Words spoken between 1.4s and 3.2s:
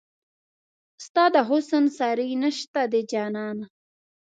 حسن ساری نشته دی